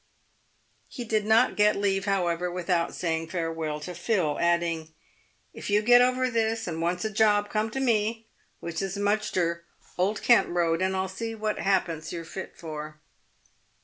[0.87, 4.95] He did not leave, however, without saying farewell to Phil, adding,"
[5.53, 8.25] If you get over this, and wants a job, come to me,
[8.61, 9.61] which is Mudgster,
[9.99, 12.99] Old Kent road, and I'll see what ha'pence you're fit for."